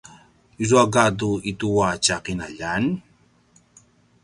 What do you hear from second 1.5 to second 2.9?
itua tja qinaljan?